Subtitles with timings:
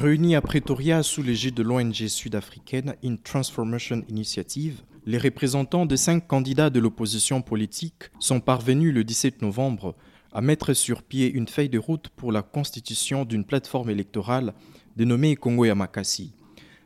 [0.00, 6.26] Réunis à Pretoria sous l'égide de l'ONG sud-africaine In Transformation Initiative, les représentants de cinq
[6.26, 9.94] candidats de l'opposition politique sont parvenus le 17 novembre
[10.32, 14.54] à mettre sur pied une feuille de route pour la constitution d'une plateforme électorale
[14.96, 16.32] dénommée Congo Yamakasi.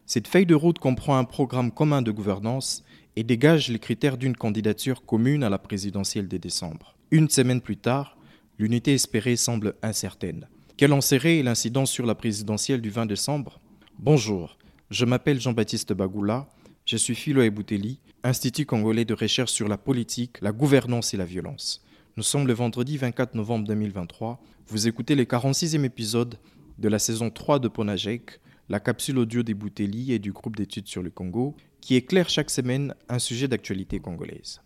[0.07, 2.83] Cette feuille de route comprend un programme commun de gouvernance
[3.15, 6.97] et dégage les critères d'une candidature commune à la présidentielle de décembre.
[7.13, 8.19] Une semaine plus tard,
[8.59, 10.49] l'unité espérée semble incertaine.
[10.77, 13.61] Quel en serait l'incidence sur la présidentielle du 20 décembre
[14.01, 14.59] Bonjour,
[14.91, 16.49] je m'appelle Jean-Baptiste Bagoula,
[16.85, 21.27] je suis philo Bouteli, Institut congolais de recherche sur la politique, la gouvernance et la
[21.27, 21.85] violence.
[22.17, 24.41] Nous sommes le vendredi 24 novembre 2023.
[24.67, 26.41] Vous écoutez le 46e épisode
[26.79, 30.89] de la saison 3 de Ponajek, la capsule audio des Bouteli et du groupe d'études
[30.89, 34.61] sur le Congo, qui éclaire chaque semaine un sujet d'actualité congolaise.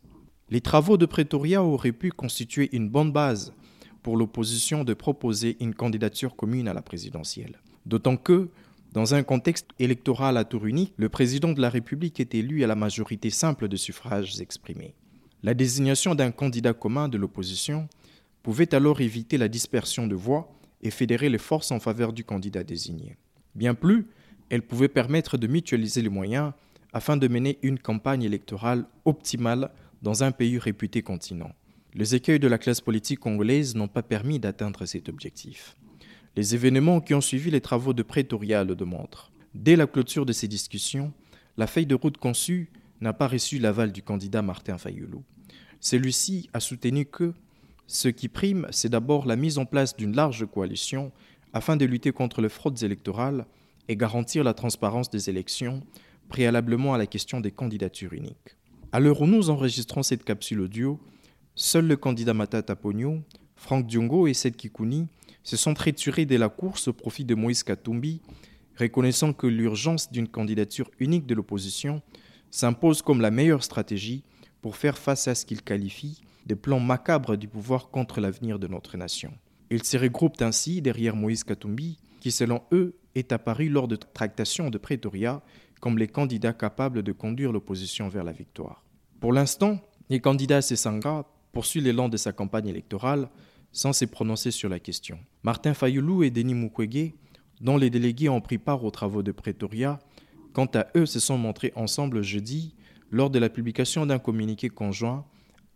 [0.48, 3.52] Les travaux de Pretoria auraient pu constituer une bonne base
[4.02, 7.61] pour l'opposition de proposer une candidature commune à la présidentielle.
[7.87, 8.51] D'autant que,
[8.93, 12.67] dans un contexte électoral à tour unique, le président de la République est élu à
[12.67, 14.95] la majorité simple de suffrages exprimés.
[15.42, 17.89] La désignation d'un candidat commun de l'opposition
[18.42, 20.50] pouvait alors éviter la dispersion de voix
[20.83, 23.17] et fédérer les forces en faveur du candidat désigné.
[23.55, 24.06] Bien plus,
[24.50, 26.53] elle pouvait permettre de mutualiser les moyens
[26.92, 29.70] afin de mener une campagne électorale optimale
[30.03, 31.53] dans un pays réputé continent.
[31.98, 35.74] Les écueils de la classe politique congolaise n'ont pas permis d'atteindre cet objectif.
[36.36, 39.32] Les événements qui ont suivi les travaux de Pretoria le démontrent.
[39.52, 41.12] Dès la clôture de ces discussions,
[41.56, 45.24] la feuille de route conçue n'a pas reçu l'aval du candidat Martin Fayoulou.
[45.80, 47.34] Celui-ci a soutenu que
[47.88, 51.10] ce qui prime, c'est d'abord la mise en place d'une large coalition
[51.52, 53.44] afin de lutter contre les fraudes électorales
[53.88, 55.82] et garantir la transparence des élections,
[56.28, 58.56] préalablement à la question des candidatures uniques.
[58.92, 61.00] À l'heure où nous enregistrons cette capsule audio,
[61.61, 63.19] Seuls le candidat Matata Pogno,
[63.56, 65.09] Franck Diongo et Seth Kikouni
[65.42, 68.23] se sont retirés de la course au profit de Moïse Katumbi,
[68.78, 72.00] reconnaissant que l'urgence d'une candidature unique de l'opposition
[72.53, 74.23] s'impose comme la meilleure stratégie
[74.62, 78.69] pour faire face à ce qu'ils qualifient de plans macabres du pouvoir contre l'avenir de
[78.69, 79.32] notre nation.
[79.69, 84.71] Ils se regroupent ainsi derrière Moïse Katumbi, qui selon eux est apparu lors de tractations
[84.71, 85.43] de Pretoria
[85.81, 88.84] comme les candidats capables de conduire l'opposition vers la victoire.
[89.19, 93.28] Pour l'instant, les candidats Sessanga poursuit l'élan de sa campagne électorale
[93.72, 95.19] sans se prononcer sur la question.
[95.42, 97.12] Martin Fayoulou et Denis Mukwege,
[97.60, 99.98] dont les délégués ont pris part aux travaux de Pretoria,
[100.53, 102.75] quant à eux se sont montrés ensemble jeudi
[103.10, 105.26] lors de la publication d'un communiqué conjoint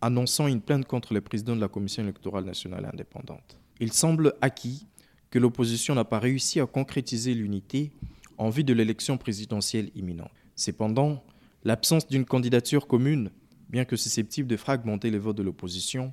[0.01, 3.59] annonçant une plainte contre le président de la Commission électorale nationale indépendante.
[3.81, 4.87] Il semble acquis
[5.31, 7.93] que l'opposition n'a pas réussi à concrétiser l'unité
[8.37, 10.33] en vue de l'élection présidentielle imminente.
[10.57, 11.23] Cependant,
[11.65, 13.31] l'absence d'une candidature commune
[13.73, 16.13] bien que susceptible de fragmenter les votes de l'opposition,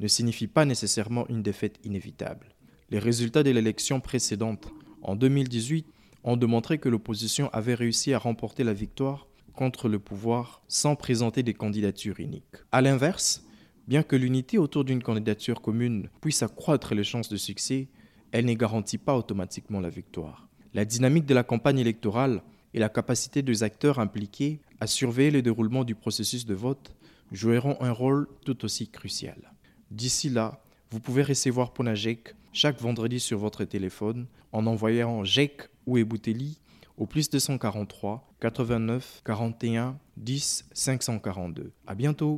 [0.00, 2.48] ne signifie pas nécessairement une défaite inévitable.
[2.90, 4.68] Les résultats de l'élection précédente,
[5.02, 5.86] en 2018,
[6.24, 11.42] ont démontré que l'opposition avait réussi à remporter la victoire contre le pouvoir sans présenter
[11.42, 12.56] des candidatures uniques.
[12.72, 13.44] A l'inverse,
[13.86, 17.88] bien que l'unité autour d'une candidature commune puisse accroître les chances de succès,
[18.32, 20.48] elle ne garantit pas automatiquement la victoire.
[20.74, 22.42] La dynamique de la campagne électorale
[22.76, 26.94] et la capacité des acteurs impliqués à surveiller le déroulement du processus de vote
[27.32, 29.50] joueront un rôle tout aussi crucial.
[29.90, 30.60] D'ici là,
[30.90, 36.58] vous pouvez recevoir Ponajek chaque vendredi sur votre téléphone en envoyant JEC ou Ebouteli
[36.98, 41.72] au plus 243 89 41 10 542.
[41.86, 42.34] À bientôt!